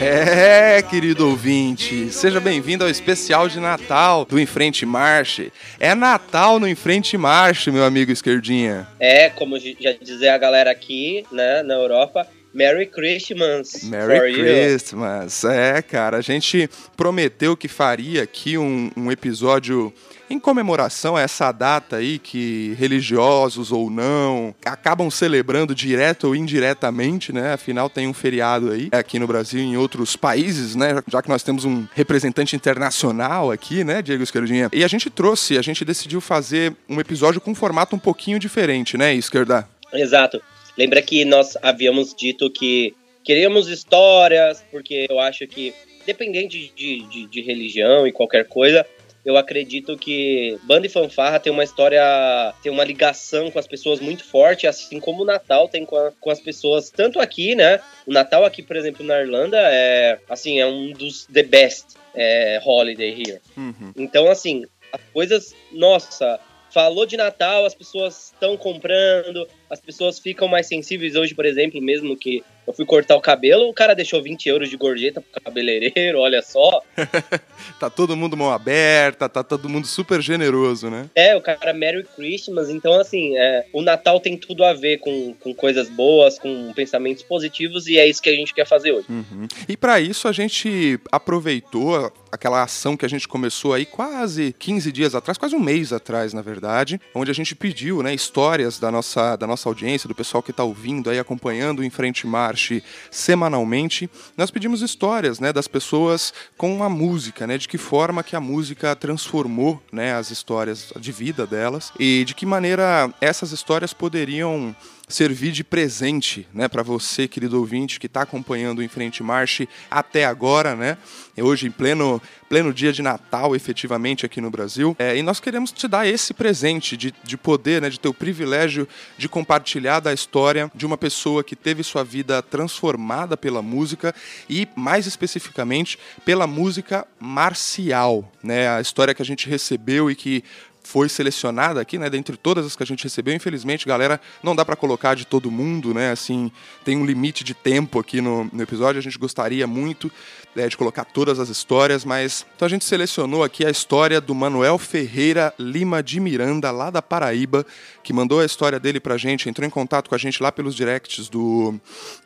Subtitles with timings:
[0.00, 5.52] É, querido ouvinte, seja bem-vindo ao especial de Natal do Enfrente Marche.
[5.78, 8.88] É Natal no Enfrente Marche, meu amigo esquerdinha.
[8.98, 13.82] É, como já dizer a galera aqui, né, na Europa, Merry Christmas.
[13.82, 15.42] Merry Christmas.
[15.42, 15.50] You.
[15.50, 19.92] É, cara, a gente prometeu que faria aqui um, um episódio
[20.30, 27.32] em comemoração a essa data aí que religiosos ou não acabam celebrando direto ou indiretamente,
[27.32, 27.54] né?
[27.54, 31.02] Afinal tem um feriado aí aqui no Brasil e em outros países, né?
[31.08, 34.70] Já que nós temos um representante internacional aqui, né, Diego Esquerdinha?
[34.72, 38.38] E a gente trouxe, a gente decidiu fazer um episódio com um formato um pouquinho
[38.38, 39.68] diferente, né, Esquerda?
[39.92, 40.40] Exato.
[40.76, 45.72] Lembra que nós havíamos dito que queríamos histórias, porque eu acho que,
[46.06, 48.86] dependente de, de, de religião e qualquer coisa,
[49.24, 53.98] eu acredito que banda e fanfarra tem uma história, tem uma ligação com as pessoas
[53.98, 57.80] muito forte, assim como o Natal tem com, a, com as pessoas, tanto aqui, né?
[58.06, 62.60] O Natal aqui, por exemplo, na Irlanda, é assim, é um dos the best é,
[62.62, 63.40] holiday here.
[63.56, 63.92] Uhum.
[63.96, 66.38] Então, assim, as coisas, nossa,
[66.74, 71.80] falou de Natal, as pessoas estão comprando, as pessoas ficam mais sensíveis hoje, por exemplo,
[71.80, 75.42] mesmo que eu fui cortar o cabelo, o cara deixou 20 euros de gorjeta pro
[75.42, 76.82] cabeleireiro, olha só.
[77.78, 81.08] tá todo mundo mão aberta, tá todo mundo super generoso, né?
[81.14, 85.34] É, o cara Merry Christmas, então assim, é, o Natal tem tudo a ver com,
[85.34, 89.06] com coisas boas, com pensamentos positivos, e é isso que a gente quer fazer hoje.
[89.08, 89.46] Uhum.
[89.68, 94.90] E para isso a gente aproveitou aquela ação que a gente começou aí quase 15
[94.90, 98.90] dias atrás, quase um mês atrás, na verdade, onde a gente pediu, né, histórias da
[98.90, 102.84] nossa, da nossa audiência, do pessoal que tá ouvindo aí, acompanhando em Frente Mar Marche
[103.10, 108.36] semanalmente, nós pedimos histórias né, das pessoas com a música, né, de que forma que
[108.36, 113.92] a música transformou né, as histórias de vida delas e de que maneira essas histórias
[113.92, 114.74] poderiam
[115.08, 119.68] servir de presente, né, para você, querido ouvinte, que está acompanhando o Em Frente Marche
[119.90, 120.96] até agora, né?
[121.36, 124.96] Hoje, em pleno, pleno dia de Natal, efetivamente, aqui no Brasil.
[124.98, 128.14] É, e nós queremos te dar esse presente de, de poder, né, de ter o
[128.14, 134.14] privilégio de compartilhar da história de uma pessoa que teve sua vida transformada pela música
[134.48, 138.68] e, mais especificamente, pela música marcial, né?
[138.68, 140.44] A história que a gente recebeu e que
[140.84, 143.34] foi selecionada aqui, né, dentre todas as que a gente recebeu.
[143.34, 146.12] Infelizmente, galera, não dá para colocar de todo mundo, né?
[146.12, 146.52] Assim,
[146.84, 148.98] tem um limite de tempo aqui no, no episódio.
[148.98, 150.12] A gente gostaria muito
[150.54, 154.34] é, de colocar todas as histórias, mas então a gente selecionou aqui a história do
[154.34, 157.66] Manuel Ferreira Lima de Miranda, lá da Paraíba,
[158.02, 160.74] que mandou a história dele pra gente, entrou em contato com a gente lá pelos
[160.74, 161.74] directs do,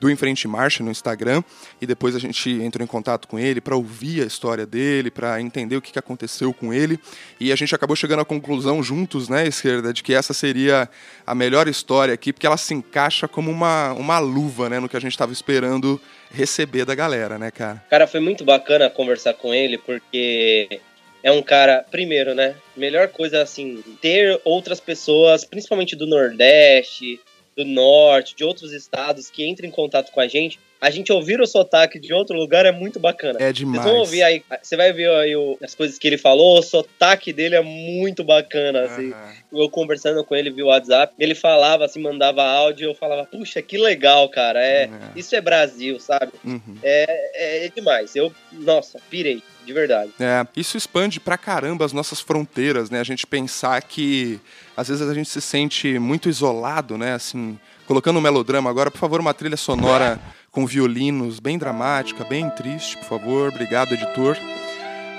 [0.01, 1.45] do Enfrente Marcha no Instagram,
[1.81, 5.41] e depois a gente entrou em contato com ele para ouvir a história dele, para
[5.41, 6.99] entender o que, que aconteceu com ele,
[7.39, 8.48] e a gente acabou chegando à conclusão
[8.83, 10.89] juntos, né, esquerda, de que essa seria
[11.27, 14.97] a melhor história aqui, porque ela se encaixa como uma, uma luva, né, no que
[14.97, 16.01] a gente estava esperando
[16.31, 17.83] receber da galera, né, cara?
[17.91, 20.81] Cara, foi muito bacana conversar com ele, porque
[21.23, 22.55] é um cara, primeiro, né?
[22.77, 27.21] Melhor coisa assim, ter outras pessoas, principalmente do Nordeste,
[27.57, 31.41] do Norte, de outros estados, que entrem em contato com a gente a gente ouvir
[31.41, 33.39] o sotaque de outro lugar é muito bacana.
[33.41, 33.83] É demais.
[33.83, 36.63] Vocês vão ouvir aí, você vai ver aí o, as coisas que ele falou, o
[36.63, 39.13] sotaque dele é muito bacana, assim.
[39.53, 39.61] Uhum.
[39.61, 43.77] Eu conversando com ele via WhatsApp, ele falava assim, mandava áudio, eu falava, puxa, que
[43.77, 44.99] legal, cara, é, uhum.
[45.17, 46.33] isso é Brasil, sabe?
[46.45, 46.79] Uhum.
[46.83, 50.11] É, é, é demais, eu, nossa, pirei de verdade.
[50.19, 53.01] É, isso expande pra caramba as nossas fronteiras, né?
[53.01, 54.41] A gente pensar que
[54.75, 57.13] às vezes a gente se sente muito isolado, né?
[57.13, 60.19] Assim, colocando um melodrama agora, por favor, uma trilha sonora
[60.59, 63.49] com violinos, bem dramática, bem triste, por favor.
[63.51, 64.37] Obrigado, editor.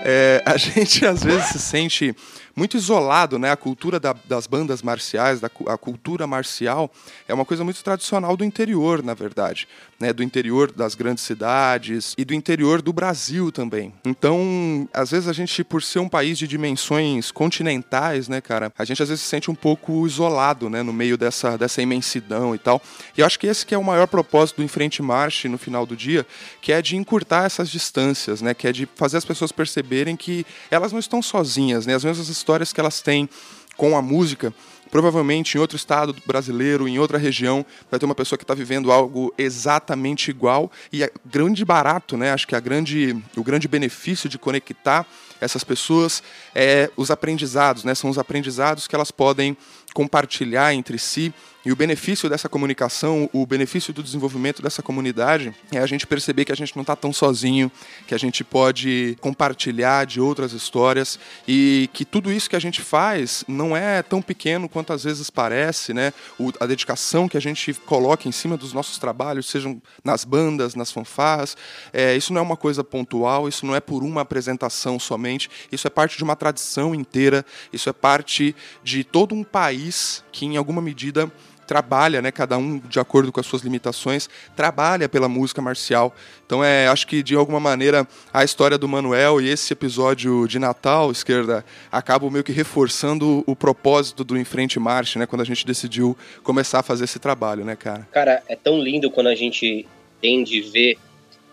[0.03, 2.13] É, a gente às vezes se sente
[2.59, 3.51] muito isolado, né?
[3.51, 6.91] A cultura da, das bandas marciais, da, a cultura marcial,
[7.25, 9.65] é uma coisa muito tradicional do interior, na verdade,
[9.97, 10.11] né?
[10.11, 13.93] Do interior das grandes cidades e do interior do Brasil também.
[14.05, 18.83] Então, às vezes a gente, por ser um país de dimensões continentais, né, cara, a
[18.83, 22.57] gente às vezes se sente um pouco isolado, né, no meio dessa, dessa imensidão e
[22.57, 22.81] tal.
[23.17, 25.85] E eu acho que esse que é o maior propósito do Enfrente Marche no final
[25.85, 26.27] do dia,
[26.61, 30.45] que é de encurtar essas distâncias, né, que é de fazer as pessoas perceberem que
[30.69, 33.29] elas não estão sozinhas, né, as mesmas histórias que elas têm
[33.77, 34.51] com a música,
[34.89, 38.91] provavelmente em outro estado brasileiro, em outra região, vai ter uma pessoa que está vivendo
[38.91, 42.31] algo exatamente igual e é grande barato, né?
[42.31, 45.05] Acho que a grande, o grande benefício de conectar
[45.39, 46.23] essas pessoas
[46.55, 47.93] é os aprendizados, né?
[47.93, 49.55] São os aprendizados que elas podem
[49.93, 51.31] compartilhar entre si
[51.65, 56.45] e o benefício dessa comunicação, o benefício do desenvolvimento dessa comunidade é a gente perceber
[56.45, 57.69] que a gente não está tão sozinho,
[58.07, 62.81] que a gente pode compartilhar de outras histórias e que tudo isso que a gente
[62.81, 66.13] faz não é tão pequeno quanto às vezes parece, né?
[66.39, 70.75] O, a dedicação que a gente coloca em cima dos nossos trabalhos, sejam nas bandas,
[70.75, 71.57] nas fanfarras,
[71.91, 75.85] é, isso não é uma coisa pontual, isso não é por uma apresentação somente, isso
[75.85, 80.55] é parte de uma tradição inteira, isso é parte de todo um país que, em
[80.55, 81.29] alguma medida,
[81.67, 86.15] trabalha, né, cada um de acordo com as suas limitações, trabalha pela música marcial.
[86.45, 90.57] Então é, acho que de alguma maneira a história do Manuel e esse episódio de
[90.57, 95.45] Natal, esquerda, acabam meio que reforçando o propósito do Em Frente Marche, né, quando a
[95.45, 98.07] gente decidiu começar a fazer esse trabalho, né, cara?
[98.11, 99.85] Cara, é tão lindo quando a gente
[100.21, 100.97] tem de ver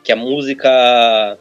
[0.03, 0.69] que a música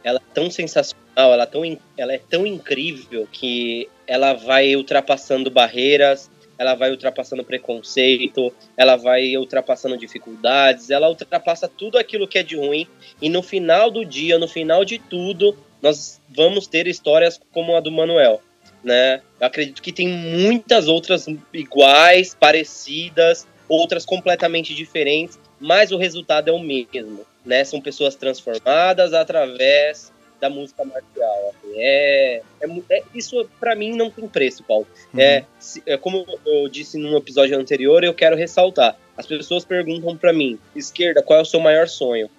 [0.03, 5.49] ela é tão sensacional, ela é tão, ela é tão incrível que ela vai ultrapassando
[5.49, 12.43] barreiras, ela vai ultrapassando preconceito, ela vai ultrapassando dificuldades, ela ultrapassa tudo aquilo que é
[12.43, 12.87] de ruim
[13.21, 17.79] e no final do dia, no final de tudo, nós vamos ter histórias como a
[17.79, 18.41] do Manuel,
[18.83, 19.21] né?
[19.39, 26.53] Eu acredito que tem muitas outras iguais, parecidas, outras completamente diferentes, mas o resultado é
[26.53, 27.63] o mesmo, né?
[27.63, 31.49] São pessoas transformadas através da música marcial.
[31.49, 31.73] Assim.
[31.75, 34.87] É, é, é, isso para mim não tem preço, Paulo.
[35.13, 35.19] Uhum.
[35.19, 35.45] É,
[35.85, 38.97] é, como eu disse num episódio anterior, eu quero ressaltar.
[39.17, 42.29] As pessoas perguntam para mim, esquerda, qual é o seu maior sonho?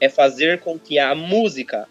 [0.00, 1.88] É fazer com que a música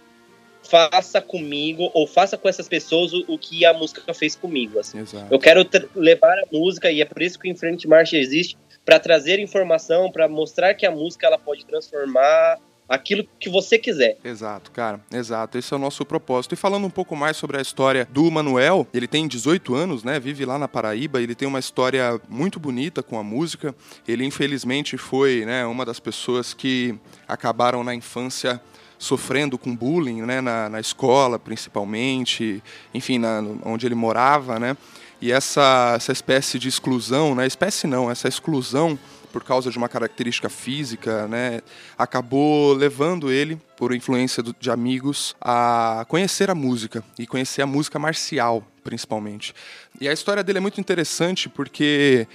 [0.64, 4.80] faça comigo ou faça com essas pessoas o, o que a música fez comigo.
[4.80, 5.04] Assim.
[5.30, 9.00] Eu quero levar a música e é por isso que o Enfrente Marcha existe para
[9.00, 14.18] trazer informação, para mostrar que a música ela pode transformar aquilo que você quiser.
[14.24, 15.58] Exato, cara, exato.
[15.58, 16.54] Esse é o nosso propósito.
[16.54, 20.20] E falando um pouco mais sobre a história do Manuel, ele tem 18 anos, né?
[20.20, 21.22] Vive lá na Paraíba.
[21.22, 23.74] Ele tem uma história muito bonita com a música.
[24.08, 26.96] Ele, infelizmente, foi né, uma das pessoas que
[27.28, 28.62] acabaram na infância
[29.04, 32.64] sofrendo com bullying, né, na, na escola principalmente,
[32.94, 34.78] enfim, na, onde ele morava, né,
[35.22, 38.98] e essa, essa espécie de exclusão, né, espécie não, essa exclusão
[39.34, 41.62] por causa de uma característica física, né,
[41.98, 47.98] acabou levando ele, por influência de amigos, a conhecer a música e conhecer a música
[47.98, 49.56] marcial, principalmente.
[50.00, 52.28] E a história dele é muito interessante porque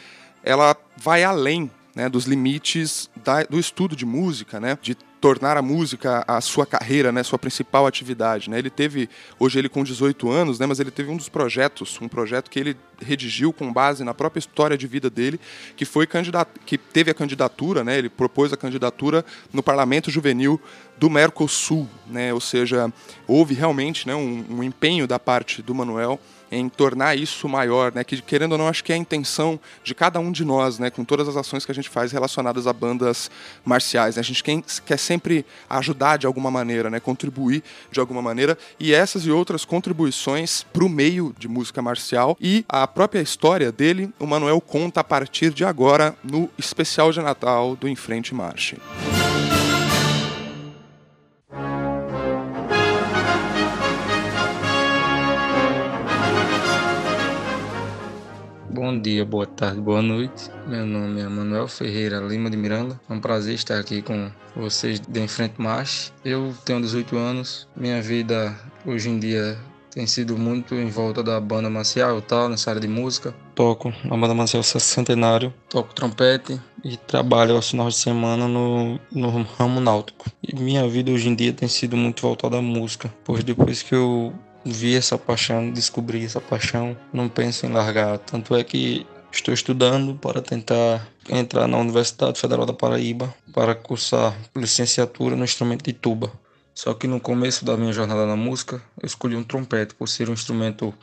[0.42, 5.62] ela vai além né, dos limites da, do estudo de música, né, de tornar a
[5.62, 8.58] música a sua carreira, né, sua principal atividade, né?
[8.58, 9.08] Ele teve,
[9.38, 12.58] hoje ele com 18 anos, né, mas ele teve um dos projetos, um projeto que
[12.58, 15.40] ele redigiu com base na própria história de vida dele,
[15.76, 20.60] que foi candidato, que teve a candidatura, né, ele propôs a candidatura no Parlamento Juvenil
[20.96, 22.32] do Mercosul, né?
[22.32, 22.92] Ou seja,
[23.26, 28.04] houve realmente, né, um, um empenho da parte do Manuel em tornar isso maior, né?
[28.04, 30.90] Que querendo ou não, acho que é a intenção de cada um de nós, né?
[30.90, 33.30] Com todas as ações que a gente faz relacionadas a bandas
[33.64, 34.20] marciais, né?
[34.20, 34.42] A gente
[34.84, 37.00] quer sempre ajudar de alguma maneira, né?
[37.00, 42.36] Contribuir de alguma maneira e essas e outras contribuições para o meio de música marcial
[42.40, 47.20] e a própria história dele, o Manuel conta a partir de agora no especial de
[47.20, 48.76] Natal do Enfrente Marche.
[58.80, 60.52] Bom dia, boa tarde, boa noite.
[60.68, 62.98] Meu nome é Manuel Ferreira Lima de Miranda.
[63.10, 66.12] É um prazer estar aqui com vocês de Em Frente Marche.
[66.24, 67.66] Eu tenho 18 anos.
[67.74, 69.58] Minha vida hoje em dia
[69.90, 73.34] tem sido muito em volta da banda marcial e tal, nessa área de música.
[73.52, 79.42] Toco na banda marcial Centenário, toco trompete e trabalho aos finais de semana no, no
[79.58, 80.30] ramo náutico.
[80.40, 83.96] E minha vida hoje em dia tem sido muito voltada à música, pois depois que
[83.96, 84.32] eu
[84.64, 88.18] vi essa paixão, descobri essa paixão, não penso em largar.
[88.18, 94.36] Tanto é que estou estudando para tentar entrar na Universidade Federal da Paraíba para cursar
[94.56, 96.32] licenciatura no instrumento de tuba.
[96.74, 100.30] Só que no começo da minha jornada na música, eu escolhi um trompete por ser
[100.30, 100.94] um instrumento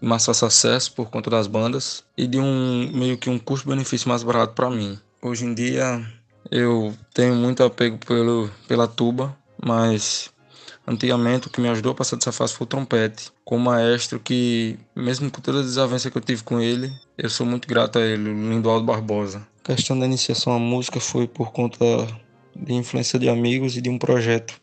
[0.00, 4.08] de mais fácil acesso por conta das bandas e de um meio que um custo-benefício
[4.08, 4.98] mais barato para mim.
[5.22, 6.04] Hoje em dia
[6.50, 10.30] eu tenho muito apego pelo, pela tuba, mas
[10.86, 14.18] Antigamente, o que me ajudou a passar dessa fase foi o trompete, com o maestro
[14.18, 17.98] que, mesmo com todas as desavenças que eu tive com ele, eu sou muito grato
[17.98, 19.46] a ele, o Lindoaldo Barbosa.
[19.60, 21.84] A questão da iniciação à música foi por conta
[22.56, 24.60] de influência de amigos e de um projeto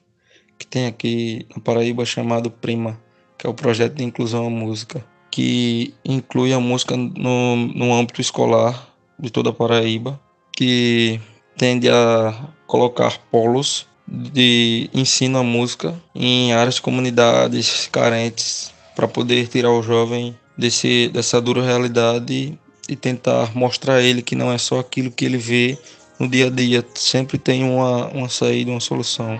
[0.57, 2.99] que tem aqui na Paraíba chamado Prima,
[3.37, 8.19] que é o projeto de inclusão à música, que inclui a música no, no âmbito
[8.19, 10.19] escolar de toda a Paraíba,
[10.51, 11.21] que
[11.57, 19.47] tende a colocar polos de ensino à música em áreas de comunidades carentes para poder
[19.47, 24.57] tirar o jovem desse, dessa dura realidade e tentar mostrar a ele que não é
[24.57, 25.77] só aquilo que ele vê
[26.19, 29.39] no dia a dia, sempre tem uma, uma saída, uma solução.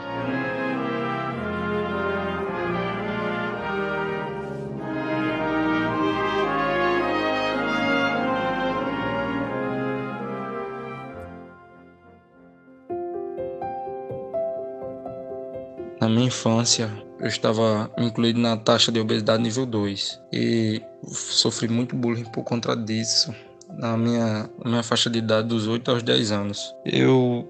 [16.60, 22.44] Infância, eu estava incluído na taxa de obesidade nível 2 e sofri muito bullying por
[22.44, 23.34] conta disso
[23.78, 26.76] na minha, na minha faixa de idade dos 8 aos 10 anos.
[26.86, 27.48] Eu,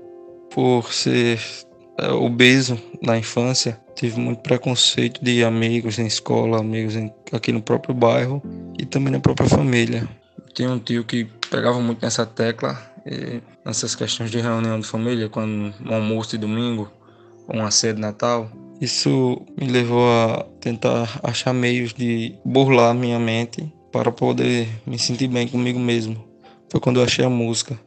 [0.52, 1.40] por ser
[1.98, 7.62] é, obeso na infância, tive muito preconceito de amigos na escola, amigos em, aqui no
[7.62, 8.42] próprio bairro
[8.78, 10.08] e também na própria família.
[10.54, 12.78] Tinha um tio que pegava muito nessa tecla,
[13.66, 16.92] nessas questões de reunião de família, quando um almoço de domingo,
[17.48, 18.50] ou uma ceia de Natal.
[18.80, 25.28] Isso me levou a tentar achar meios de burlar minha mente para poder me sentir
[25.28, 26.24] bem comigo mesmo.
[26.70, 27.78] Foi quando eu achei a música,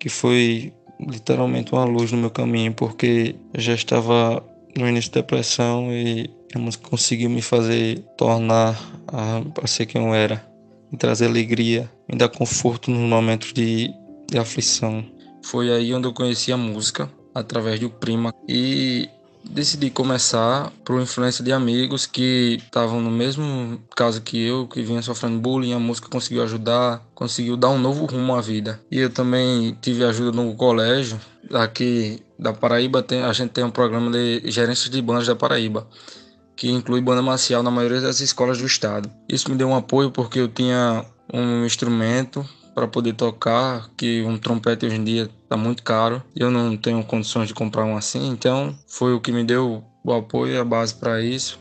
[0.00, 4.44] que foi literalmente uma luz no meu caminho, porque eu já estava
[4.76, 8.76] no início da depressão e a música conseguiu me fazer tornar
[9.08, 10.44] a, ser quem eu era,
[10.90, 13.90] me trazer alegria, me dar conforto nos momentos de,
[14.30, 15.04] de aflição.
[15.42, 19.08] Foi aí onde eu conheci a música, através do Prima, e
[19.48, 25.02] decidi começar por influência de amigos que estavam no mesmo caso que eu, que vinha
[25.02, 28.80] sofrendo bullying, a música conseguiu ajudar, conseguiu dar um novo rumo à vida.
[28.90, 31.20] E eu também tive ajuda no colégio,
[31.52, 35.86] aqui da Paraíba, tem, a gente tem um programa de gerência de bandas da Paraíba,
[36.56, 39.10] que inclui banda marcial na maioria das escolas do estado.
[39.28, 44.36] Isso me deu um apoio porque eu tinha um instrumento para poder tocar, que um
[44.36, 48.28] trompete hoje em dia está muito caro eu não tenho condições de comprar um assim,
[48.28, 51.60] então foi o que me deu o apoio e a base para isso.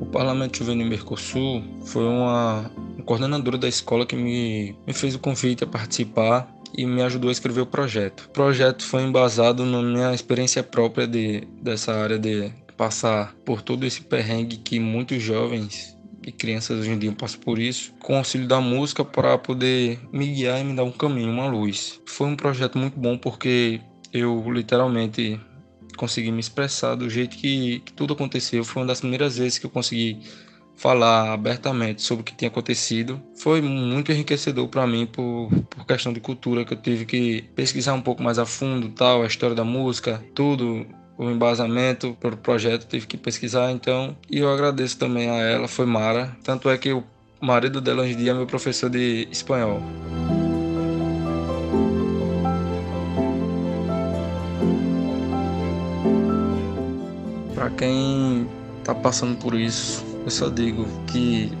[0.00, 2.70] O Parlamento Juvenil Mercosul foi uma
[3.04, 7.32] coordenadora da escola que me, me fez o convite a participar e me ajudou a
[7.32, 8.26] escrever o projeto.
[8.26, 13.84] O projeto foi embasado na minha experiência própria de, dessa área de passar por todo
[13.84, 15.94] esse perrengue que muitos jovens
[16.26, 20.00] e crianças hoje em dia passam por isso, com o auxílio da música para poder
[20.10, 22.00] me guiar e me dar um caminho, uma luz.
[22.06, 23.82] Foi um projeto muito bom porque
[24.14, 25.38] eu literalmente
[25.94, 28.64] consegui me expressar do jeito que, que tudo aconteceu.
[28.64, 30.18] Foi uma das primeiras vezes que eu consegui
[30.74, 33.20] falar abertamente sobre o que tinha acontecido.
[33.36, 37.92] Foi muito enriquecedor para mim por, por questão de cultura que eu tive que pesquisar
[37.92, 40.86] um pouco mais a fundo, tal, a história da música, tudo,
[41.20, 45.68] o embasamento para o projeto tive que pesquisar então e eu agradeço também a ela
[45.68, 46.34] foi Mara.
[46.42, 47.04] Tanto é que o
[47.38, 49.82] marido dela hoje em dia é meu professor de espanhol.
[57.54, 58.48] Para quem
[58.78, 61.52] está passando por isso eu só digo que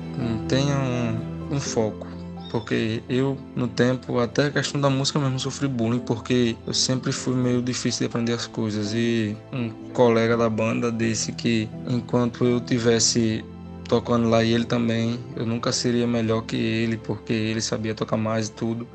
[0.48, 2.19] tenha um, um foco
[2.50, 7.12] porque eu no tempo até a questão da música mesmo sofri bullying porque eu sempre
[7.12, 8.92] fui meio difícil de aprender as coisas.
[8.94, 13.44] E um colega da banda disse que enquanto eu tivesse
[13.88, 18.16] tocando lá e ele também eu nunca seria melhor que ele porque ele sabia tocar
[18.16, 18.86] mais e tudo.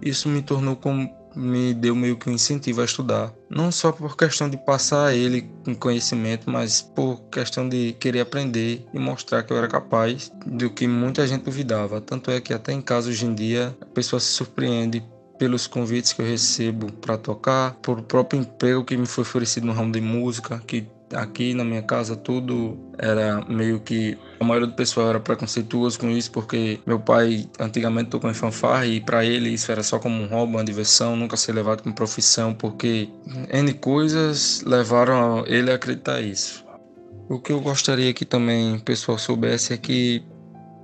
[0.00, 3.32] Isso me tornou como me deu meio que um incentivo a estudar.
[3.48, 8.84] Não só por questão de passar ele com conhecimento, mas por questão de querer aprender
[8.92, 12.00] e mostrar que eu era capaz do que muita gente duvidava.
[12.00, 15.02] Tanto é que até em casa hoje em dia a pessoa se surpreende
[15.38, 19.72] pelos convites que eu recebo para tocar, por próprio emprego que me foi oferecido no
[19.72, 24.74] ramo de música, que aqui na minha casa tudo era meio que a maioria do
[24.74, 29.50] pessoal era preconceituoso com isso porque meu pai antigamente tocou em fanfarra e para ele
[29.50, 33.08] isso era só como um hobby, uma diversão, nunca ser levado como profissão porque
[33.52, 36.64] N coisas levaram ele a acreditar isso.
[37.28, 40.22] O que eu gostaria que também o pessoal soubesse é que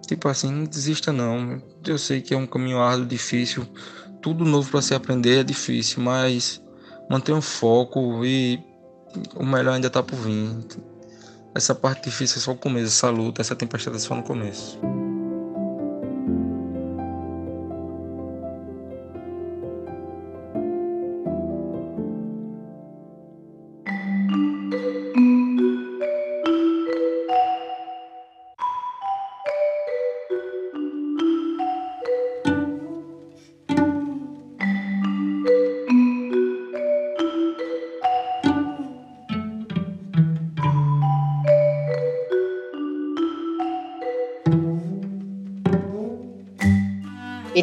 [0.07, 1.62] tipo assim, não desista não.
[1.87, 3.66] Eu sei que é um caminho árduo, difícil,
[4.21, 6.62] tudo novo para se aprender é difícil, mas
[7.11, 8.59] mantenha um foco e
[9.35, 10.50] o melhor ainda está por vir.
[11.54, 14.78] Essa parte difícil é só o começo, essa luta, essa tempestade é só no começo.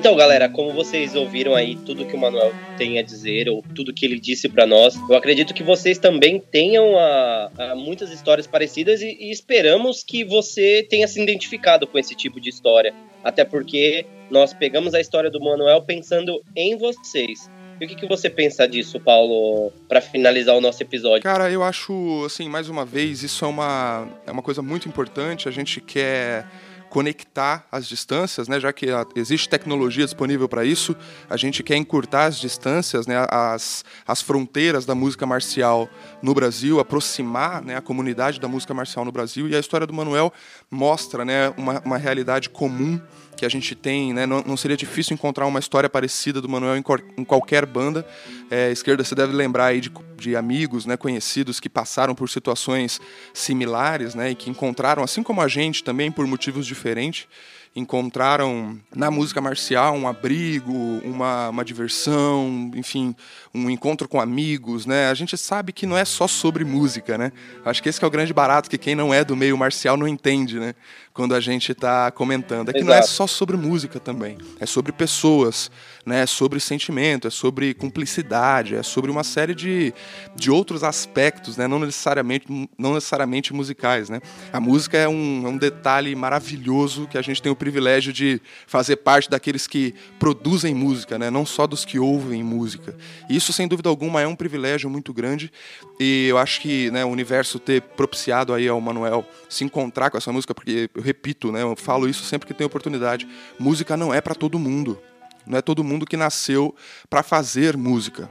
[0.02, 3.94] Então, galera, como vocês ouviram aí tudo que o Manuel tem a dizer, ou tudo
[3.94, 8.48] que ele disse para nós, eu acredito que vocês também tenham a, a muitas histórias
[8.48, 12.96] parecidas e, e esperamos que você tenha se identificado com esse tipo de história.
[13.24, 17.48] Até porque nós pegamos a história do Manuel pensando em vocês.
[17.80, 21.22] E o que, que você pensa disso, Paulo, para finalizar o nosso episódio?
[21.22, 25.48] Cara, eu acho, assim, mais uma vez, isso é uma, é uma coisa muito importante.
[25.48, 26.48] A gente quer
[26.92, 28.60] conectar as distâncias, né?
[28.60, 30.94] Já que existe tecnologia disponível para isso,
[31.30, 33.26] a gente quer encurtar as distâncias, né?
[33.30, 35.90] As, as fronteiras da música marcial
[36.22, 39.48] no Brasil, aproximar né, a comunidade da música marcial no Brasil.
[39.48, 40.34] E a história do Manuel
[40.70, 43.02] mostra né, uma, uma realidade comum
[43.42, 44.28] que a gente tem, né?
[44.28, 48.06] Não, não, seria difícil encontrar uma história parecida do Manuel em, cor, em qualquer banda.
[48.52, 53.02] É, esquerda, você deve lembrar aí de, de, amigos, né, conhecidos que passaram por situações
[53.34, 57.28] similares, né, e que encontraram, assim como a gente, também por motivos diferentes,
[57.74, 60.74] encontraram na música marcial um abrigo,
[61.06, 63.16] uma, uma diversão, enfim,
[63.54, 65.10] um encontro com amigos, né?
[65.10, 67.32] A gente sabe que não é só sobre música, né?
[67.64, 69.96] Acho que esse que é o grande barato que quem não é do meio marcial
[69.96, 70.76] não entende, né?
[71.14, 72.70] Quando a gente está comentando.
[72.70, 72.92] É que Exato.
[72.92, 75.72] não é só sobre música também, é sobre pessoas,
[76.06, 76.24] né?
[76.24, 79.94] É sobre sentimento, é sobre cumplicidade, é sobre uma série de,
[80.36, 81.68] de outros aspectos, né?
[81.68, 82.46] Não necessariamente,
[82.78, 84.20] não necessariamente musicais, né?
[84.52, 88.42] A música é um, é um detalhe maravilhoso que a gente tem o privilégio de
[88.66, 91.30] fazer parte daqueles que produzem música, né?
[91.30, 92.98] Não só dos que ouvem música.
[93.30, 95.54] Isso, sem dúvida alguma, é um privilégio muito grande.
[96.00, 100.18] E eu acho que né, o universo ter propiciado aí ao Manuel se encontrar com
[100.18, 101.62] essa música, porque eu repito, né?
[101.62, 103.28] Eu falo isso sempre que tenho oportunidade.
[103.60, 105.00] Música não é para todo mundo.
[105.46, 106.76] Não é todo mundo que nasceu
[107.12, 108.28] para fazer música.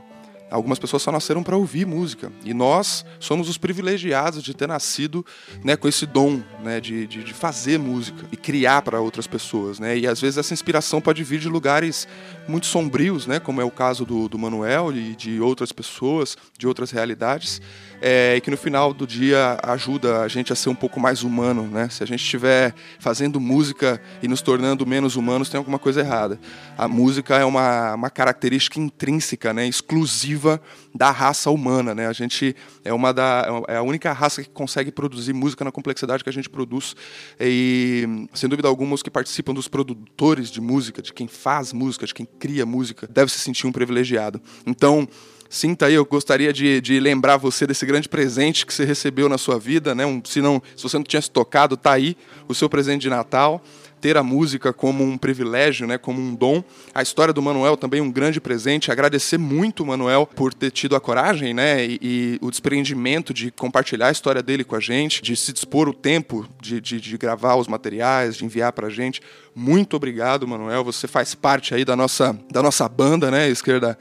[0.50, 2.33] Algumas pessoas só nasceram para ouvir música.
[2.45, 5.25] E nós somos os privilegiados de ter nascido
[5.62, 9.78] né, com esse dom né, de, de, de fazer música e criar para outras pessoas.
[9.78, 9.99] Né?
[9.99, 12.09] E às vezes essa inspiração pode vir de lugares
[12.50, 16.66] muito sombrios, né, como é o caso do, do Manuel e de outras pessoas, de
[16.66, 17.61] outras realidades
[18.00, 21.23] é, e que no final do dia ajuda a gente a ser um pouco mais
[21.23, 21.88] humano, né?
[21.90, 26.40] Se a gente estiver fazendo música e nos tornando menos humanos, tem alguma coisa errada.
[26.78, 29.66] A música é uma, uma característica intrínseca, né?
[29.66, 30.61] Exclusiva
[30.95, 32.07] da raça humana, né?
[32.07, 36.25] A gente é uma da é a única raça que consegue produzir música na complexidade
[36.25, 36.97] que a gente produz
[37.39, 42.06] e sem dúvida alguma os que participam dos produtores de música, de quem faz música,
[42.06, 44.40] de quem cria música, deve se sentir um privilegiado.
[44.66, 45.06] Então
[45.52, 49.36] Sinta aí, eu gostaria de, de lembrar você desse grande presente que você recebeu na
[49.36, 50.06] sua vida, né?
[50.06, 53.10] Um, se, não, se você não tinha se tocado, tá aí o seu presente de
[53.10, 53.60] Natal.
[54.00, 56.63] Ter a música como um privilégio, né, como um dom.
[56.95, 58.91] A história do Manuel também um grande presente.
[58.91, 63.50] Agradecer muito o Manuel por ter tido a coragem né, e, e, o desprendimento de
[63.50, 67.19] compartilhar a história dele com a gente, de se dispor o tempo de, de, de
[67.19, 69.21] gravar os materiais, de enviar para a gente.
[69.54, 70.82] Muito obrigado, Manuel.
[70.84, 73.99] Você faz parte aí da nossa, da nossa banda, né, Esquerda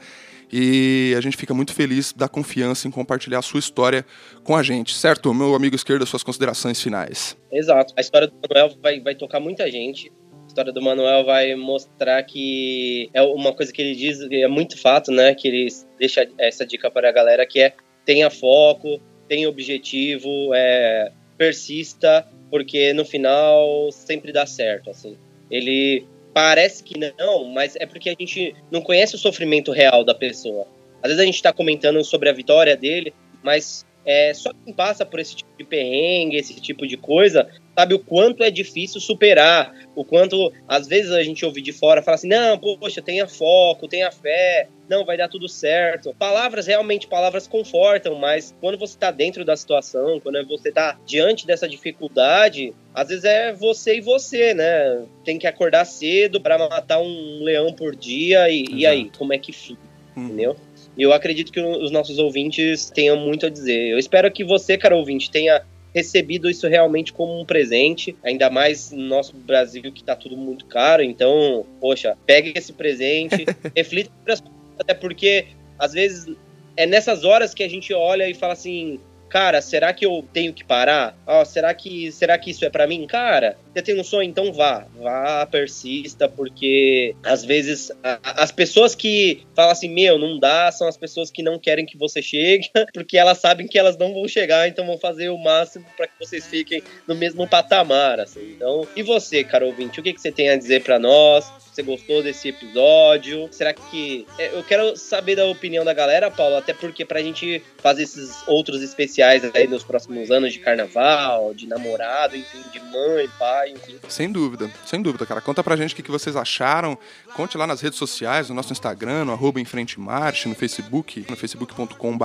[0.52, 4.04] e a gente fica muito feliz da confiança em compartilhar a sua história
[4.42, 5.32] com a gente, certo?
[5.32, 7.36] Meu amigo esquerdo, suas considerações finais.
[7.52, 7.94] Exato.
[7.96, 10.10] A história do Manuel vai, vai tocar muita gente.
[10.44, 14.76] A história do Manuel vai mostrar que é uma coisa que ele diz, é muito
[14.76, 15.34] fato, né?
[15.34, 17.72] Que ele deixa essa dica para a galera que é
[18.04, 25.16] tenha foco, tenha objetivo, é, persista, porque no final sempre dá certo, assim.
[25.48, 30.14] Ele parece que não, mas é porque a gente não conhece o sofrimento real da
[30.14, 30.66] pessoa.
[31.02, 35.04] Às vezes a gente está comentando sobre a vitória dele, mas é, só quem passa
[35.04, 39.74] por esse tipo de perrengue, esse tipo de coisa, sabe o quanto é difícil superar,
[39.94, 43.88] o quanto às vezes a gente ouve de fora falar assim, não, poxa, tenha foco,
[43.88, 46.14] tenha fé, não, vai dar tudo certo.
[46.18, 51.46] Palavras realmente, palavras confortam, mas quando você está dentro da situação, quando você está diante
[51.46, 55.04] dessa dificuldade, às vezes é você e você, né?
[55.24, 59.38] Tem que acordar cedo para matar um leão por dia e, e aí, como é
[59.38, 59.80] que fica?
[60.16, 60.24] Hum.
[60.26, 60.56] Entendeu?
[61.00, 63.88] E eu acredito que os nossos ouvintes tenham muito a dizer.
[63.88, 65.62] Eu espero que você, cara ouvinte, tenha
[65.94, 70.66] recebido isso realmente como um presente, ainda mais no nosso Brasil que tá tudo muito
[70.66, 71.02] caro.
[71.02, 75.46] Então, poxa, pegue esse presente, reflita sobre as coisas, até porque
[75.78, 76.36] às vezes
[76.76, 80.52] é nessas horas que a gente olha e fala assim: cara, será que eu tenho
[80.52, 81.16] que parar?
[81.26, 83.06] Oh, será que será que isso é para mim?
[83.06, 88.94] Cara, você tem um sonho, então vá, vá, persista, porque às vezes a, as pessoas
[88.94, 92.70] que falam assim, meu, não dá, são as pessoas que não querem que você chegue,
[92.92, 96.14] porque elas sabem que elas não vão chegar, então vão fazer o máximo para que
[96.18, 98.52] vocês fiquem no mesmo patamar, assim.
[98.56, 101.50] Então, e você, cara ouvinte, o que, que você tem a dizer para nós?
[101.72, 103.48] Você gostou desse episódio?
[103.52, 104.26] Será que.
[104.36, 108.46] É, eu quero saber da opinião da galera, Paulo, até porque pra gente fazer esses
[108.48, 113.98] outros especiais aí nos próximos anos de carnaval, de namorado, enfim, de mãe, pai enfim.
[114.08, 115.40] Sem dúvida, sem dúvida, cara.
[115.40, 116.98] Conta pra gente o que vocês acharam.
[117.34, 119.60] Conte lá nas redes sociais, no nosso Instagram, no arroba
[119.96, 122.18] Marche, no Facebook, no facebook.com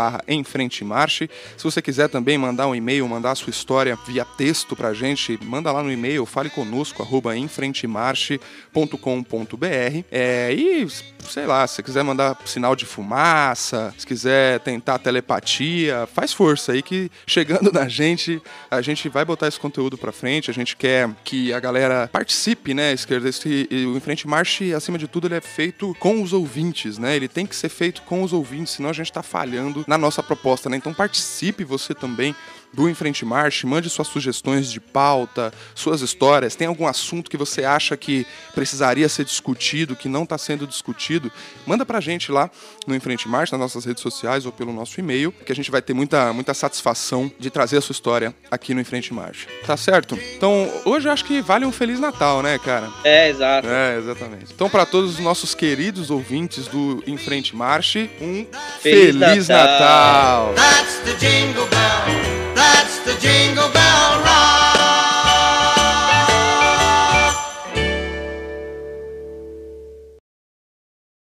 [0.83, 1.29] Marche.
[1.57, 5.39] Se você quiser também mandar um e-mail, mandar a sua história via texto pra gente,
[5.43, 10.05] manda lá no e-mail, fale conosco, arroba enfrentemarche.com.br.
[10.11, 10.87] É, e,
[11.29, 16.81] sei lá, se quiser mandar sinal de fumaça, se quiser tentar telepatia, faz força aí
[16.81, 21.09] que chegando na gente, a gente vai botar esse conteúdo pra frente, a gente quer
[21.25, 23.27] que a galera participe, né, esquerda?
[23.27, 27.15] Esse, o Enfrente Marche, acima de tudo, ele é feito com os ouvintes, né?
[27.15, 30.21] Ele tem que ser feito com os ouvintes, senão a gente tá falhando na nossa
[30.21, 30.77] proposta, né?
[30.77, 32.35] Então participe você também
[32.73, 36.55] do Enfrente Marche, mande suas sugestões de pauta, suas histórias.
[36.55, 41.31] Tem algum assunto que você acha que precisaria ser discutido, que não está sendo discutido?
[41.65, 42.49] Manda pra gente lá
[42.85, 45.81] no Enfrente Marche, nas nossas redes sociais ou pelo nosso e-mail, que a gente vai
[45.81, 49.47] ter muita, muita satisfação de trazer a sua história aqui no Enfrente Marche.
[49.65, 50.17] Tá certo?
[50.35, 52.91] Então, hoje eu acho que vale um Feliz Natal, né, cara?
[53.03, 53.67] É, exato.
[53.67, 54.53] É, exatamente.
[54.53, 58.45] Então, para todos os nossos queridos ouvintes do Enfrente Marche, um
[58.81, 59.65] Feliz Feliz, Natal.
[59.65, 60.53] Natal.
[60.55, 62.55] That's the jingle bell.
[62.55, 62.64] That's
[63.05, 64.54] the jingle bell rock.